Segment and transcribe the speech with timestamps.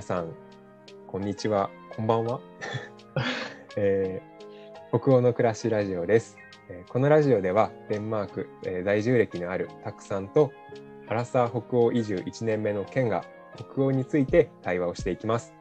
[0.00, 0.32] 皆さん、
[1.06, 2.40] こんにちは、こんばんは。
[3.76, 6.38] えー、北欧の暮らしラジオです。
[6.70, 10.52] えーこのラジオでは、デンマーク、えー在住歴のあるたくさんと、
[11.06, 13.26] アラサー北欧移住1年目のケンが
[13.56, 15.52] 北欧について対話をしていきます。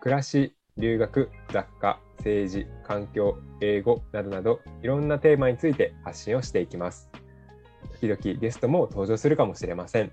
[0.00, 7.10] 暮らし、留学、雑貨、政治、環境、英語などなど、いろんなテーマについて発信をしていきます。
[8.00, 10.10] 時々ゲストも登場するかもしれません。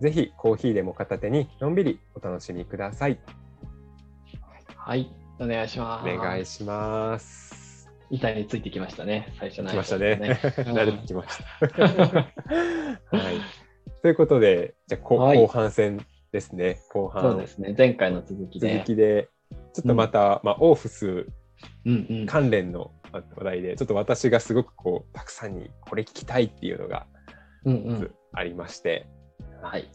[0.00, 3.18] ぜひコーヒーでも片手にのんびりお楽しみください。
[4.76, 5.10] はい、
[5.40, 6.08] お願いします。
[6.08, 7.88] お願いします。
[8.10, 10.38] 板についてきましたね、最初の来ました挨ね。
[10.42, 11.76] 拶 慣れてきました。
[13.16, 13.40] はい。
[14.02, 16.78] ということで、じゃあ、こはい後半戦ですね。
[16.92, 17.22] 後半。
[17.22, 18.74] そうですね、前回の続きで。
[18.74, 19.28] 続きで、
[19.72, 21.26] ちょっとまた、まあ、オーフス
[21.86, 22.26] うんうん。
[22.26, 27.06] 関連の話題で、ちょっと私がすごくこう、たくさんにこれ聞きたいっていうのが
[27.64, 28.14] うんうん。
[28.32, 29.08] ありまして、
[29.62, 29.88] はい。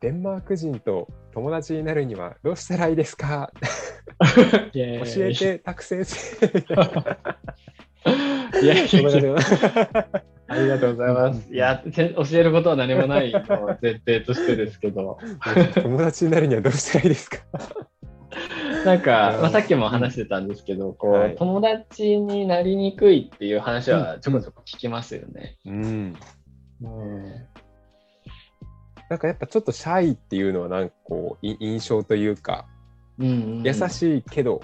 [0.00, 3.52] デンマーク人と友達になるにはどうしたらいいですか？
[4.72, 6.46] 教えて、タク先生。
[8.62, 9.36] いやいやいや
[10.50, 11.52] ありがとうございます。
[11.52, 13.32] いや、て教えることは何もない
[13.82, 15.18] 前提としてですけど、
[15.82, 17.38] 友達になるにはどうしたらいいですか？
[18.84, 25.56] なんか、うんまあ、さっきも話してたんですけど、こう、はい友達になりにくいっていう話はちょこちょこ聞きますよね。
[25.66, 26.16] うん。
[26.82, 27.46] うん。
[29.08, 32.66] なんかやっぱちょっとシャイっていうのはなんかこうい印象というか、
[33.18, 33.30] うんう
[33.62, 34.60] ん、優しいけど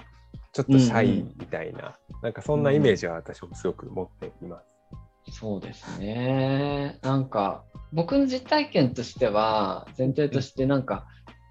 [0.55, 5.37] ちょっとシャイみたいな、なんかそんなイメージは私もすごく持っています。
[5.37, 6.97] そうですね。
[7.01, 11.07] なんか、僕の実体験としては、前提としてなんか、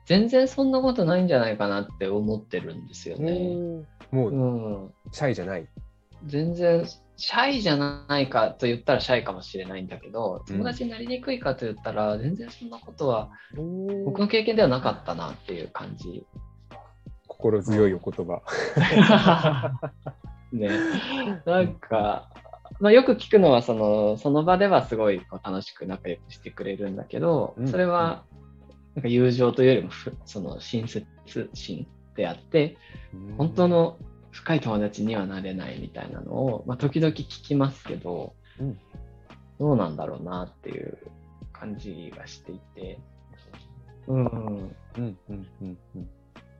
[0.06, 3.84] 全然そんなことないんじゃないかなって思ってるんですよね。
[4.10, 4.30] もう。
[4.30, 5.68] うんシャイじゃない。
[6.24, 10.56] 全然、シャイじゃないかと言ったらシャイかもしれないんだけど、うん。
[10.56, 13.30] 友達になりにくいかと言ったら、全然そんなことは
[14.04, 16.26] 僕の経験ではなかったなっていう感じ。
[17.28, 18.42] 心強いお言葉。
[20.52, 20.70] ね、
[21.44, 22.30] なんか、
[22.80, 27.68] まあ、よく聞くのはそのその場ではすごい楽しく仲良くしてくれるんだけど、うん。
[27.68, 28.24] それは
[28.94, 31.06] なんか友情というよりもふその親切
[31.54, 32.76] 心であって
[33.36, 33.98] 本当の
[34.34, 38.78] 深い友達にはなれないみたいなのを、まあ、時々聞きますけど、うん。
[39.60, 40.98] どうなんだろうなっていう
[41.52, 42.98] 感じがしていて。
[44.08, 44.76] うん、うん。
[44.96, 45.18] うん。
[45.28, 45.48] うん。
[45.94, 46.08] うん。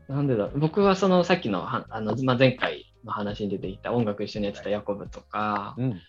[0.06, 6.00] なんでだ僕はそのさっきのはあの、まあ、前回の話に出てきた音楽一緒にやってたヤコブとか、うん。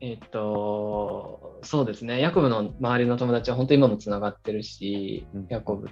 [0.00, 5.46] えっと、そうですね、ヤコブの周りの友達は本当に今もつながってるし、うん。
[5.48, 5.88] ヤコブ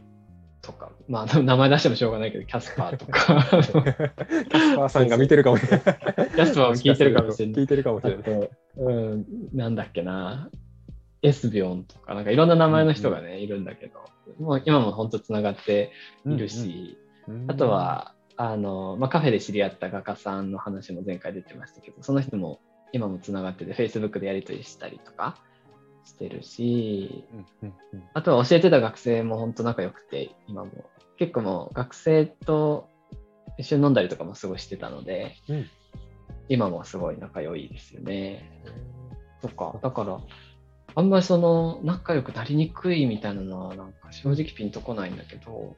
[0.63, 5.81] とか、まあ、名前出してもしょうがないけど、キャスパーとか、キャスパーさんが見てるかもしれない。
[5.83, 7.55] キャスパーも聞いてるかもしれない。
[7.57, 8.25] 聞いてるかもしあれない。
[8.25, 10.49] と、うん、なんだっけな、
[11.23, 13.99] エスビョンとか、なんかいろんな名前の人がね、いるんだけど、
[14.39, 15.91] もう今も本当つながって
[16.27, 16.97] いるし、
[17.27, 17.51] うん。
[17.51, 22.61] あと、は、あの、まあ、カフェで知り合った画家さんの話も前回出てましたけど、その人も
[22.93, 25.37] 今もつながってて、Facebook でやり取りしたりとか
[26.05, 27.25] してるし、
[28.15, 30.71] あとは教えてた学生も本当仲良くて、今も。
[31.19, 32.89] 結構もう学生と
[33.59, 35.67] 一緒に飲んだりとかもすごいしてたので、うん。
[36.49, 38.63] 今もすごい仲良いですよね。
[39.41, 40.21] とか、だから、
[40.95, 45.77] あんまりその仲良くなりにくいみたいなのはなんか正直ピンとこないんだけど、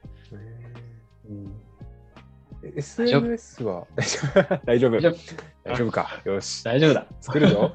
[1.29, 1.53] うん。
[1.74, 1.74] え
[2.77, 3.87] SNS は
[4.65, 5.01] 大丈夫大
[5.77, 7.07] 丈夫かよし大丈夫だ。
[7.21, 7.75] 作るぞ、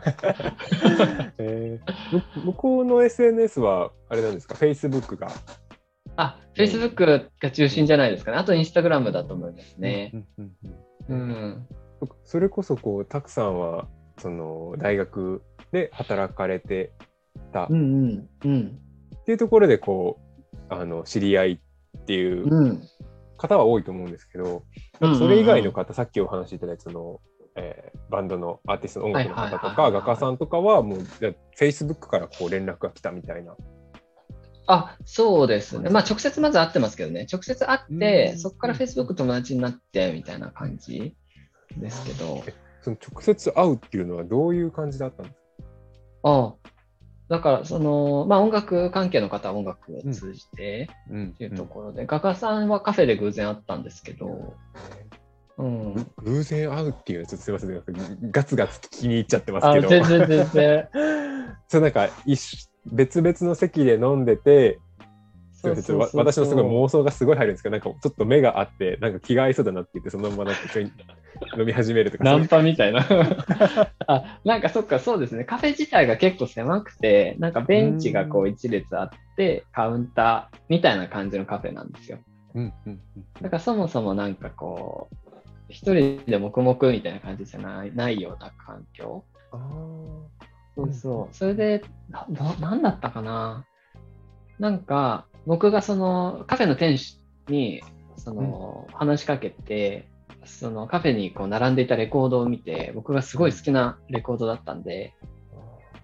[1.38, 5.29] えー向こうの SNS はあれなんですか Facebook が
[6.16, 8.38] あ、Facebook が中心じゃないですかね。
[8.38, 10.25] あと Instagram だと思いますね。
[11.07, 11.67] うん。
[12.25, 16.91] それこそこうたくさんはその大学で働かれて
[17.53, 18.79] たうんうんうん。
[19.25, 20.19] ていうところでこ
[20.69, 21.59] うあの知り合いっ
[22.06, 22.83] ていううん。
[23.39, 24.63] 方は多いと思うんですけど、
[25.01, 27.19] うんそれ以外の方さっきお話しいただいたその、
[27.55, 33.55] えーバンドのアーティストの音楽の方とかはい画家さんとかはもうじゃあ Facebook からこう連絡が来たみたいな。
[34.65, 35.89] あ、そうですね。
[35.89, 37.27] まあ直接まず会ってますけどね。
[37.31, 41.15] 直接会って、うんそこから Facebook 友達になってみたいな感じ
[41.77, 42.44] ですけど。
[42.81, 46.30] その直接会うっていうのはどういう感じだったんですか？
[46.30, 46.53] あ
[47.30, 54.56] だから、その、まあ音楽関係の方は音楽を通じてうんっていうところで、画家さんはカフェで偶然会ったんですけど、
[55.58, 55.94] うん。
[55.94, 60.90] ぐ偶然会うっていうのはちょっとすみませんガツガツ気に入っちゃってますあ、けど全然全然。
[61.68, 62.10] そうなんか
[62.86, 64.80] 別々の席で飲んでて
[65.61, 70.61] 私のすごい妄想がすごい入るんですけどなんかちょっと目があってなんか気が合いそうだなって言ってそのままなんか
[71.57, 73.06] 飲み始めるとかナンパみたいな。
[74.07, 75.45] あ、なんかそっか、そうですね。
[75.45, 82.19] カフェ自体が結構狭くて、なんかベンチがこう一列あって、カウンターみたいな感じのカフェなんですよ。
[82.56, 83.00] うんうん
[83.41, 85.15] だからそもそもなんかこう、
[85.69, 89.23] 一人で黙々みたいな感じじゃないないような環境。
[89.51, 89.59] ああ。
[90.75, 91.35] そうそう。
[91.35, 93.65] それで、な、ななんだったかな。
[94.57, 97.18] なんか、僕がそのカフェの店主
[97.48, 97.81] に、
[98.18, 100.07] その、話しかけて、
[100.46, 105.16] そのカフェにこう並んでいたレコードを見て、僕がすごい好きなレコードだったんで、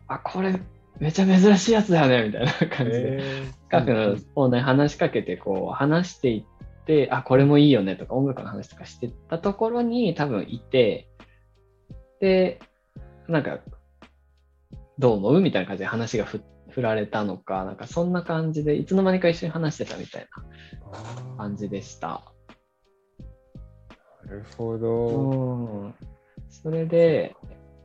[0.07, 0.59] あ、これ
[0.97, 11.07] めちゃ珍しいやつだよね、みたいな感じで、えカフェのオーナーに話しかけて、こう話していって、あ、これもいいよねとか音楽の話とかしてたところに多分いて、
[12.19, 12.59] で、
[13.27, 13.59] なんか、
[14.97, 15.41] どう思う？
[15.41, 16.41] みたいな感じで話がふ
[16.75, 20.27] 振られたのか、なんかそんな感じで、いつの間にか一緒に話してたみたい
[20.91, 22.21] な感じでした。
[24.25, 24.87] なるほうど。
[25.87, 25.95] ん。
[26.49, 27.35] それで、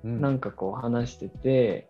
[0.03, 1.89] うんなんかこう話してて、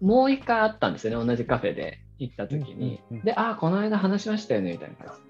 [0.00, 3.00] もう一回会ったんですよね、同じカフェで行った時に。
[3.10, 5.28] うんうんうんで、ああ、この間話しましたよね、みたいな感じに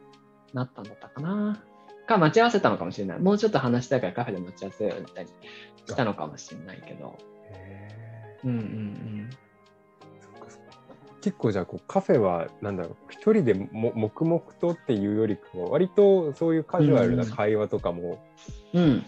[0.55, 1.63] なったんだったかな。
[2.11, 3.19] か、待ち合わせたのかもしれない。
[3.21, 5.31] もうちょっと話したいからカフェで待ち合わせようみたいに
[5.87, 7.17] したのかもしれないけど。
[7.53, 7.89] へ
[8.45, 9.50] うんうんーそっかそっか
[11.23, 18.19] 結構じゃあこうカフェはなんだろう一人でも黙々とっていうよりかは割とそういうカジュアルな会話とかも
[18.73, 18.83] うん。
[18.83, 19.05] うん。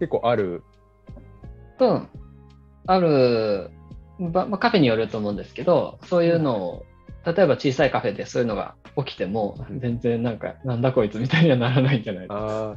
[0.00, 0.62] 結構ある。
[1.78, 2.02] と、
[2.86, 3.70] ある、
[4.18, 6.86] ばまあ、カフェによると思うんですけど、そういうのを、
[7.26, 12.22] 例えば小さいカフェでそういうのが起きても、うん全然なんか、なんだこいつみたいにはならないんじゃない？
[12.22, 12.76] ですか。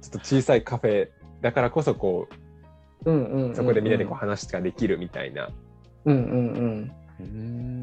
[0.00, 1.08] ちょっと小さいカフェ
[1.40, 2.28] だからこそこ
[3.04, 5.50] うんうんうんうんうそこでみんなでこう話ができるみたいな。
[6.04, 6.92] うんうんうん。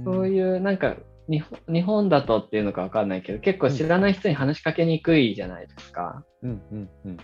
[0.06, 0.96] そうういう、なんか、
[1.28, 6.24] 日本日本だとっていうのかわかんないけど、結構知らない人に話しかけにくいじゃないですか。
[6.44, 7.18] うんうんうん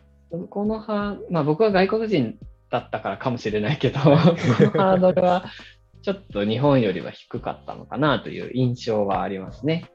[0.49, 5.45] このは、まあ僕は外国人だったからかもしれないけど、このハードルは
[6.01, 9.91] ちょっと日本よりは低かったのかなという印象はありますね。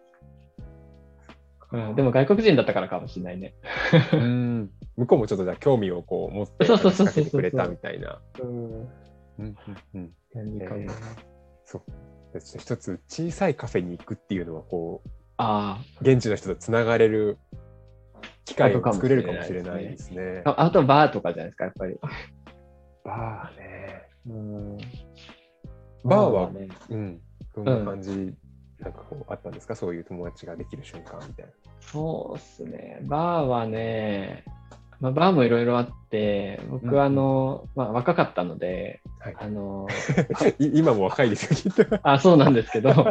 [1.73, 3.55] うん、でも外国人だったからかもしれないね。
[4.13, 8.21] うん向こうもちょっとじゃあ興味をこう持ってかけてくれたみたいな。
[8.41, 8.49] うん。
[8.49, 8.87] うん
[9.39, 9.57] うん
[9.95, 11.36] うん何かもえー
[11.67, 11.83] そう
[12.33, 17.37] で一つ小さいカフェに行くっていうのはこうあ現地の人とつながれる
[18.47, 20.43] 機会を作れるかもしれないですね。
[20.45, 20.55] あ。
[20.59, 21.99] あとバーとかじゃないですか、やっぱり。
[23.05, 24.09] バーね。
[24.29, 24.79] うん。
[26.05, 27.21] バーはね、うん。
[27.55, 28.35] どんな感じ、
[28.79, 29.75] なんかこうあったんですか？
[29.75, 31.53] そういう友達ができる瞬間みたいな。
[31.81, 33.01] そうっすね。
[33.03, 34.45] バーはね、
[35.01, 39.37] まあ、バーもいろいろあって、僕うんはあの、まあ若かったので、はい。
[39.39, 39.87] あの、
[40.59, 41.99] い今も若いですよ、きっと。
[42.03, 43.05] あ、そうなんですけど、 もっ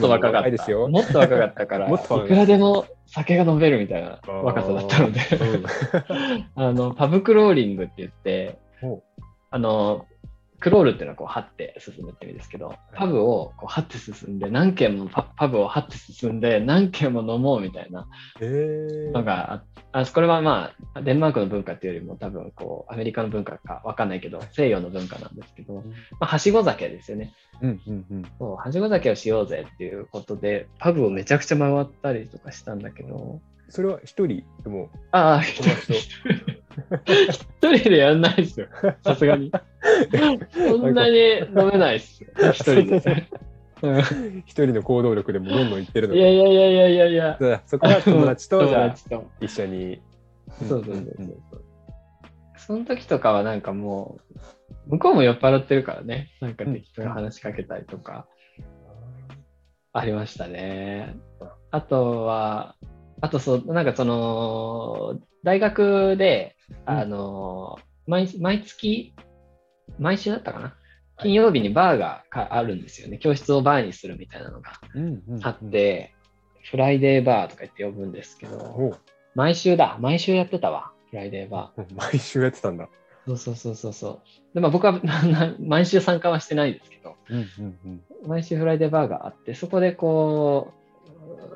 [0.00, 0.50] と若かった。
[0.50, 0.88] ですよ。
[0.88, 2.26] もっと若かったから、もっと若い。
[2.26, 5.20] いくらでも酒が飲めるみたいな若さだったので、
[6.54, 8.58] あの、パブクローリングって言って
[9.50, 10.06] あの、
[10.60, 18.06] クロールっていうのはこう、張って進むって意味ですけど、パブをこう、張って進んで、何軒もパパブを張って進んで、何軒も飲もうみたいな
[18.40, 19.10] えー。
[19.10, 19.62] のがあ
[19.92, 25.82] あこれはまあ、デンマークの文化っていうよりも多分こう、アメリカの文化かわかんないけど、西洋の文化なんですけど、ま
[26.20, 27.32] あ、はしご酒ですよね。
[27.60, 28.24] うんうんうん。
[28.38, 34.90] そう、はしご酒をしようぜっていうことで、パブをめちゃくちゃ回ったりとかしたんだけど、それは一人でも？
[35.12, 35.74] ああ、一友
[37.26, 38.68] 達と人でやんないですよ。
[39.04, 39.52] さすがに。
[40.52, 42.30] そんなに飲めないっすよ。
[42.52, 43.28] 一人で。
[43.82, 44.00] うん
[44.46, 47.62] 一人の行動力でもどんどんいってるのかいやいやいやいやいやいや。
[47.66, 48.62] そこは友達と。
[49.40, 50.00] 一緒に。
[50.68, 51.64] そうそうそうそう。
[52.56, 54.20] その時とかはなんかも
[54.86, 56.30] う、向こうも酔っ払ってるからね。
[56.40, 58.26] なんか適当に話しかけたりとか、
[59.92, 61.16] ありましたね。
[61.70, 62.76] あとは、
[63.20, 69.14] あとそう、なんかその、大学で、うんあの、毎毎月、
[69.98, 70.74] 毎週だったかな
[71.22, 73.18] 金曜日にバーがかあるんですよね。
[73.18, 74.72] 教室をバーにするみたいなのが
[75.42, 76.14] あって、
[76.70, 78.96] フライデーバーとか言って呼ぶんですけど、お
[79.34, 79.96] 毎週だ。
[80.00, 80.92] 毎週やってたわ。
[81.10, 81.84] フライデーバー。
[81.96, 82.88] 毎週やってたんだ。
[83.26, 84.54] そうそうそうそうそう。
[84.54, 85.00] で、まあ僕は
[85.60, 87.16] 毎週参加はしてないですけど、
[88.26, 90.72] 毎週フライデーバーがあって、そこでこ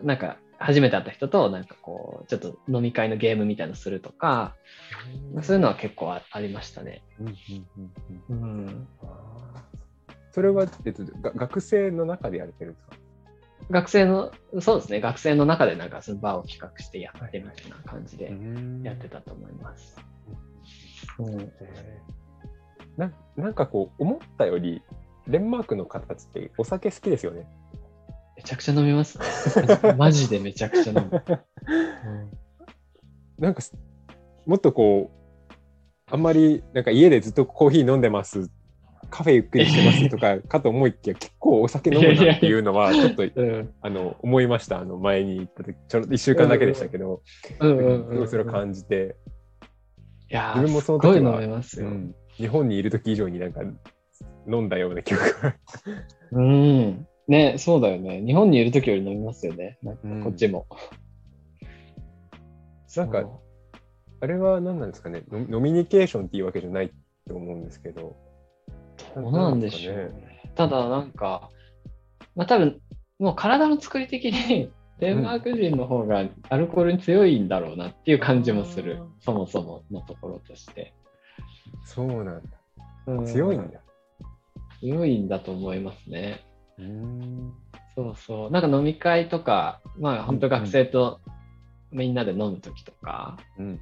[0.03, 4.57] う、なんか、初めて会った人と、なんかこう、ちょっと飲み会のゲームみたいなのするとか、
[5.33, 7.03] まあそういうのは結構あありましたね。
[10.33, 12.97] それは、えっと、が学生の中でやれてるんですか？
[13.71, 18.33] 学生の、そうですね、学生の中でなんかそのバーを企画してやってみたいな感じで
[18.83, 19.97] やってたと思います。
[22.97, 24.83] ななんかこう、思ったより、
[25.29, 27.47] デンマークの方たちってお酒好きですよね。
[28.47, 29.25] めちゃくちゃ飲みますね。
[29.99, 31.23] マジでめちゃくちゃ飲む。
[33.41, 33.77] なんかす、
[34.47, 35.53] もっとこう、
[36.09, 38.49] あんまり、なんか家でずっとコーヒー飲んでます。
[39.11, 43.75] カフェゆっくりしてますとか かと思いきや結構お酒飲むなっていうのはちょっとうん。
[43.81, 44.79] あの思いました。
[44.79, 47.23] あの前に行った時ちょうど1週間だけでしたけど、
[47.59, 47.65] そ
[48.37, 49.17] れを感じて、
[50.31, 51.89] いや自分もその時は飲めますよ。
[51.89, 52.15] うん。
[52.35, 53.63] 日本にいる時以上になんか
[54.47, 55.57] 飲んだような記憶が。
[56.31, 57.09] うん。
[57.29, 58.23] ね、そうだよね。
[58.25, 59.79] 日本にいる時より飲みますよね。
[59.83, 60.67] なんかうんこっちも。
[62.97, 63.43] なんかそ
[64.21, 66.91] あれは何なんですかねノノミニケーションっていうわけじゃない
[67.29, 68.17] と思うんですけど
[69.15, 70.53] うどうなんでしょうね。
[70.55, 71.51] ただなんか、
[72.35, 72.81] まあ多分、
[73.19, 79.15] もう体の作り的にデンマーク人の方がアルコールに強いんだろうなっていう感じもするうん。
[79.21, 80.95] そもそものところとして。
[81.85, 82.43] そうなんだ
[83.07, 83.81] うん強いんだ
[84.81, 86.46] 強いんだと思いますね。
[86.79, 87.53] うん。
[87.95, 88.51] そうそう。
[88.51, 91.21] なんか飲み会とか、まあ本当学生と
[91.91, 93.81] みんなで飲む時とか、うん。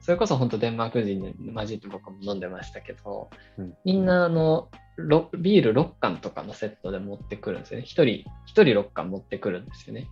[0.00, 3.74] それこそ本当デンマーク人に混じって僕も飲んでましたけど、うん。
[3.84, 7.84] みんなあのロビール6缶とかのセットで持ってくるんですよね。
[7.84, 10.08] 1人、一人6缶持ってくるんですよね。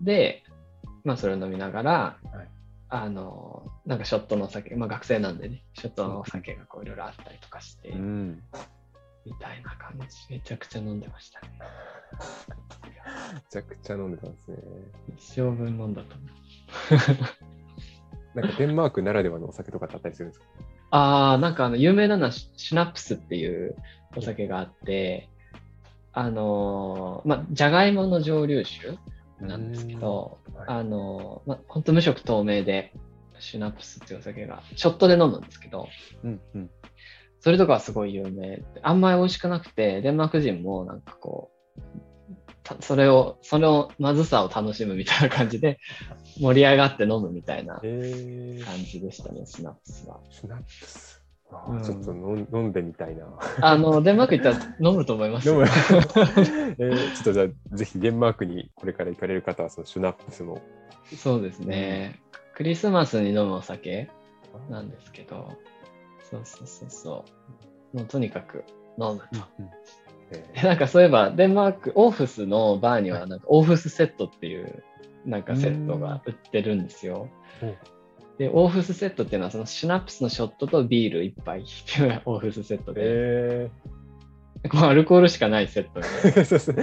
[0.00, 0.42] で、
[1.04, 1.92] まあそれを飲みながら、
[2.32, 2.48] はい。
[2.92, 8.42] あの、なんかショットのお酒、まあ学生なんでね、ショットのお酒がこういろいろあったりとかして、うん
[9.26, 11.52] みたいな感じ、めちゃくちゃ飲んでましたね。
[13.34, 14.58] めちゃくちゃ飲んでたんですね。
[15.16, 16.28] 一生分飲んだと思う。
[18.40, 20.46] なんかデンマークならではのお酒とかってあったりするんですか？
[20.90, 23.76] ああ、なんかあの有名なのはシナップスっていう
[24.16, 25.28] お酒があって、
[26.12, 28.98] あのーまあ、じゃがいもの蒸留酒
[29.40, 32.92] なんですけど、あのーまあ、本当無色透明で、
[33.38, 35.88] シュナップスっていうお酒が、ショットで飲むんですけど、
[36.24, 36.70] うんうん
[37.40, 38.64] それとかはすごい有名で。
[38.82, 41.80] あんまり美味しくなくて、デンマーク人もなんかこう、
[42.62, 45.78] たそれを、そのまずさを楽しむみたいな感じで、
[46.38, 50.20] 盛り上がって飲むみたいなえー、感じでしたね、シュナップスは。
[50.30, 53.26] シュナップスあうんーちょっと飲んでみたいな。
[53.60, 55.66] あの、デンマーク行ったら飲むと思いますよ 飲む
[56.78, 60.60] えーちょっとじゃあぜひデンマークにこれから行かれる方はそのシュナップスも。
[61.16, 62.20] そうですね。
[62.54, 64.10] クリスマスに飲むお酒
[64.68, 65.52] なんですけど、
[66.30, 67.24] そうそうそうそ
[67.94, 67.96] う。
[67.96, 68.64] もうとにかく
[68.98, 69.24] 飲むと。
[70.32, 74.84] えでなんかそういえば、デンマーク、オーフスのバーには、なんかオーフスセットっていう、
[75.26, 77.28] なんかセットが売ってるんですよ
[77.62, 77.74] うん。
[78.38, 83.70] で、オーフスセットっていうのは、そのシュナップスのショットとビール1杯っていうの がオーフスセットーで、え
[84.72, 86.76] もうアルコールしかないセットで、ーそうそう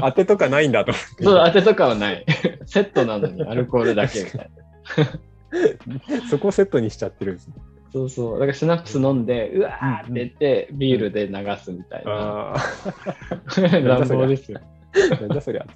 [0.00, 1.24] 当てとかないんだと思って。
[1.24, 2.24] そう、当てとかはない。
[2.66, 4.50] セットなのにアルコールだけみたい
[6.20, 6.28] な。
[6.30, 7.54] そこをセットにしちゃってるんですね。
[7.92, 8.38] そうそう。
[8.38, 12.54] だからシュナップス飲んで、うわーって言って、ビールで流すみたいな。
[12.54, 12.56] あ
[13.84, 14.60] 乱暴ですよ。
[15.12, 15.66] あ、なんだそりゃ。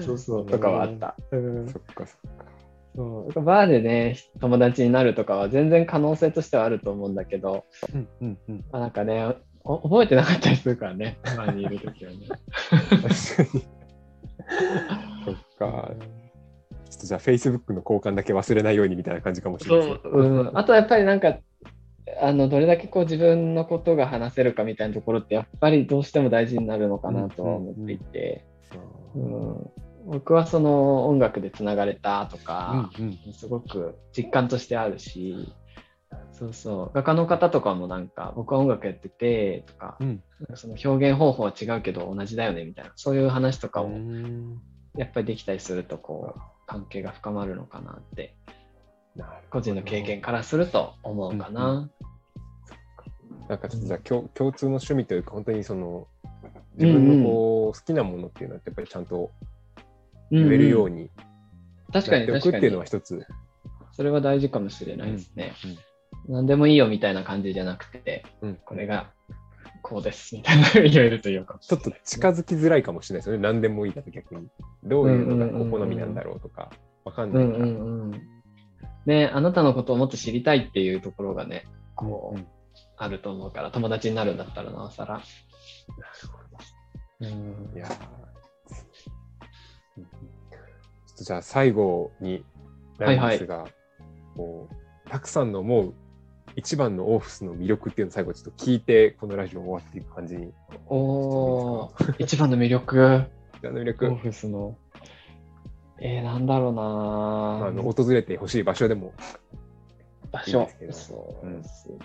[0.00, 0.46] そうそう。
[0.46, 1.14] とかはあった。
[1.30, 2.44] うんそっかそっか。
[2.96, 8.64] そうバーでね、友達になるとかは全然可能性としてはあると思うんだけど、うんうんうん。
[8.72, 12.18] まあ、なんかね、お覚えてなかったりするからね、 バーにいるときはね。
[12.28, 13.08] 確か
[13.54, 13.64] に。
[15.24, 15.90] そっか。
[17.00, 20.00] とじゃあ Facebook の交換だけ忘れないようにみたいな感じかもしれそない。
[20.04, 20.50] う、うん。
[20.54, 21.38] あとやっぱりなんか、
[22.20, 28.44] あのどれだけこう自分のことが話せるかみたいなところってやっぱりどうしても大事になるのかなとは思っていて、
[29.14, 29.70] うん。
[30.06, 35.54] 僕はその音楽でつながれたとか、うんうんすごく実感としてあるし、
[36.32, 40.18] そうそう、画家の方とかもなんか、僕は音楽やっててとか、うん。
[40.48, 44.60] かその表現方法は違うけど同じだよねみたいな、そういう話とかうもん。
[44.96, 46.40] やっぱりできたりすると、こう、
[46.70, 48.36] 関係が深まるのかなって、
[49.50, 51.90] 個人の経験からすると思うかな。
[53.48, 56.06] なんかちょっとじゃあ共共通の趣味というか本当にその
[56.78, 59.32] 自分のこう好きなものっていうのはやっぱりちゃんと
[60.30, 61.02] 言えるように。
[61.02, 61.10] に
[61.92, 62.86] 確かやっておくっていうのはに。
[62.88, 63.26] 一つ。
[63.90, 65.52] それは大事かもしれないですね。
[66.28, 69.10] 何でもいいよみたいな感じじゃなくて、うんこれが
[69.82, 71.58] こうですみたいな言えるというか。
[71.60, 73.42] ちょっと近づきづらいかもしれないですよね。
[73.42, 74.48] 何でもいいだと逆に。
[74.84, 76.70] どういうのがお好みなんだろうとか、
[77.04, 77.58] わかんないから。
[77.58, 78.20] うんうんうん。
[79.06, 82.46] ね、あなたのことをもっと知りたいっていうところがね、こう、うん
[82.96, 85.14] あると思うから、友達になるんだったらなおさら。
[85.14, 85.24] なる
[86.30, 86.50] ほど
[87.20, 87.94] うんいやちょ
[91.14, 92.44] っとじゃあ最後に
[92.98, 93.66] なるんですが、
[94.36, 95.94] こうたくさんの思う
[96.56, 100.52] 一番のオーフスの魅力っていうのを最後ちょっと聞いて、このラジオ終わっていく感じに。
[100.88, 103.24] おー、 一番の魅力、
[103.58, 104.76] 一番の魅オ力、フスの。
[106.02, 109.12] えー、なんだろうなまあ、あの訪れてほしい場所でも。
[110.32, 111.98] 場所そうですね。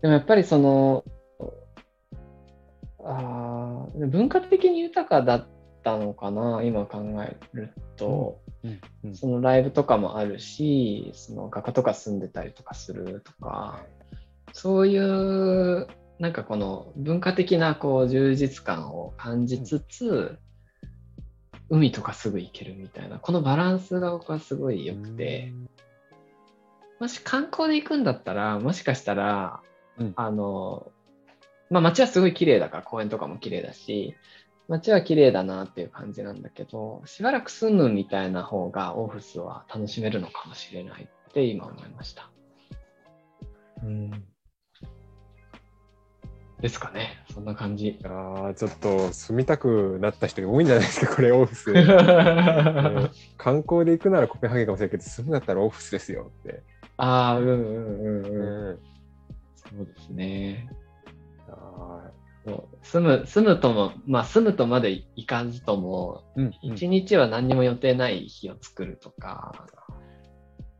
[0.00, 1.04] でもやっぱりその、
[3.06, 5.48] あー文化的に豊かだっ
[5.84, 8.40] たのかな、今考えると。
[9.02, 9.14] うん。
[9.14, 13.84] そのライブとかもあるし、その画家とか住んでたりとかするとか、
[14.52, 15.86] そういう
[16.18, 20.38] なんかこの文化的なこう充実感を感じつつ、
[21.68, 25.52] 海とかすぐ行けるみたいなこのバランスが僕はすごい良くて、
[27.00, 29.60] もし観光で行くんだったらもしかしたら、
[29.98, 30.12] うん。
[30.16, 30.90] あの
[31.70, 34.14] まあ街はすごい綺麗だから公園とかも綺麗だし
[34.68, 42.30] 街は綺麗だなっていう感じなんだけどしばらく住むみたいな方がオフィスは楽しめるのかもしれないって今思いました。
[43.82, 44.24] うん
[46.64, 47.98] ですかねそんな感じ。
[48.04, 51.68] あーちょっと住みたくなった人が多いんじゃないですか、これ、オフィス。
[51.76, 56.62] うん観光で行くならコペンハーゲンかもしれないけど、住むんだったらオフィスですよって。
[56.96, 58.74] ああ、うんうんうんううん。
[58.76, 58.78] ん
[59.56, 60.66] そうですね。
[61.48, 62.23] あそう
[62.82, 69.66] 住む、住むとも、まあ住むとまでいかずとも、ーうん一日は何にも予定ない日を作るとか、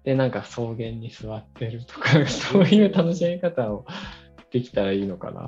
[0.04, 3.86] で、なんか草原に座ってるとか、そういう楽しみ方を
[4.50, 5.40] できたらいいのかな。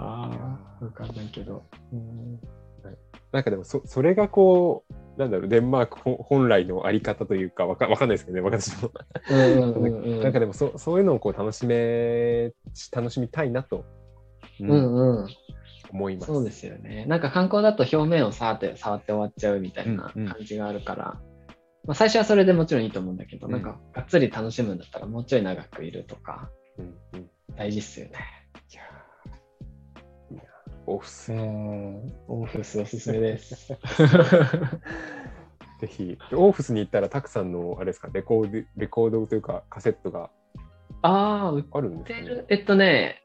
[0.80, 1.64] わかんないけど。
[1.92, 2.40] うん
[3.32, 8.90] なんかでもそ、それがこう、なんだろう、デンマークほ本来のあり方というか、わかわかんないですけどね、私も。
[10.22, 12.52] なんかでもそ、そういうのをこう楽しめ、
[12.92, 13.84] 楽しみたいなと、
[14.60, 15.28] うんうんうん。
[15.90, 16.26] 思います。
[16.26, 17.04] そうですよね。
[17.06, 21.04] なんか観光だと表面を触って触って終わっちゃうみたいなうんうん感じがあるから、
[21.84, 27.26] まあ、最初はそれでもちろんいいと思うんだけど、うんなんかがっつり楽しむんだったらもうちょい長くいるとかうんうんい
[27.56, 28.12] 大事っすよね。
[30.30, 30.42] いや
[30.86, 31.32] オフィス。
[31.32, 33.72] ん、オフィスおすすめです。
[35.80, 40.30] ぜひ、オフィスに行ったら、たくさんの、あれですか、レコード、レコードというか、カセットが
[41.02, 42.46] あるんですかねてる。。
[42.48, 43.22] えっとね、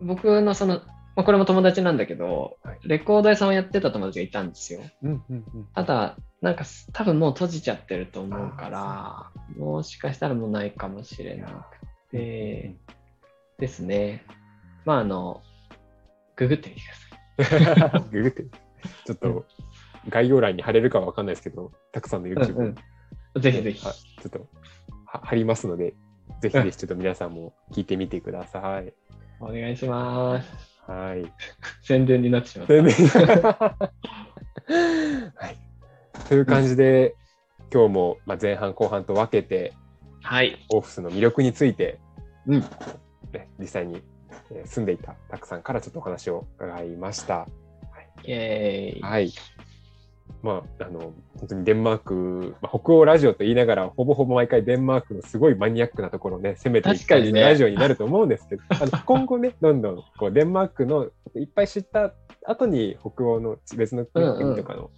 [0.00, 0.80] 僕のその、
[1.16, 4.82] まあ、これも友達なんだけど、はいレコード屋さんをやってた友達がいたんですよ。
[5.02, 5.68] うんうんうん。
[5.74, 12.76] ただ、なんか多分もう閉じちゃってると思うから、もしかしたらもうないかもしれなくて、
[13.58, 14.24] ですね。
[14.84, 15.42] まあ、あの、
[16.36, 16.82] ググってみて
[17.44, 18.02] ください。
[18.12, 18.42] ググって、
[19.06, 19.46] ちょっと
[20.08, 22.74] 概要欄に貼れるかは分かんないですけど、たくさんの YouTube、うんうん
[23.40, 23.84] ぜひぜひ。
[23.84, 24.46] はいちょっと
[25.06, 25.94] は貼りますので、
[26.40, 28.92] ぜひぜひちょっと皆さんも聞いてみてください。
[29.40, 30.75] お願いします。
[30.86, 31.32] はい。
[31.82, 32.74] 宣伝になってしまった。
[32.74, 32.92] でね
[35.34, 35.56] はい。
[36.28, 37.14] という感じで、
[37.72, 39.72] 今日もまあ前半後半と分けて、
[40.22, 40.64] はい。
[40.70, 41.98] オフィスの魅力について、
[42.46, 42.60] うん。
[43.32, 44.02] ね、実際に
[44.50, 47.46] えー住んでいたたくさんからちょっとお話を伺いました。
[48.24, 49.00] イェーイ。
[49.02, 49.32] はい。
[50.42, 64.90] まあ、あの、本当にデンマーク、まあ、北欧ラジオと言いながら、ほぼほぼ毎回デンマークのすごいマニアックなところをね、攻めていく確かにねラジオになると思うんですけど、 あの今後ね、どんどんこうデンマークのいっぱい知った後に、北欧の別の国うんうんとかの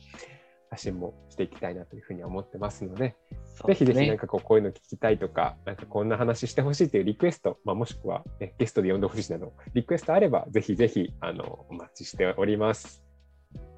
[0.71, 3.17] 発信もしていきたいなというふうには思ってますので、
[3.55, 13.03] そうですねぜひぜひなんかこうこういうの聞きたいとか、なんかこんな話してほしいというリクエスト、まあ、もしくは、ね、ゲストで呼んでほしいなど、リクエストあれば、ぜひぜひあのお待ちしております。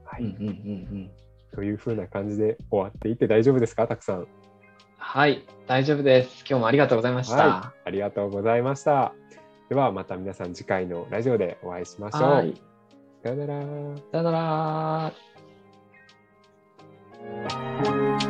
[0.04, 0.48] はい、うんうんうんう
[1.04, 1.10] ん。
[1.54, 4.26] というふうな感じで終わっていて大丈夫ですか、たくさん。
[4.98, 6.44] はい、大丈夫です。
[6.48, 7.36] 今日もありがとうございました。
[7.36, 9.12] はい、ありがとうございました。
[9.68, 12.54] ではまた皆さん次回のラジオでお会いしましょう。
[13.22, 13.62] さよなら。
[14.12, 15.12] さよな
[18.24, 18.29] ら。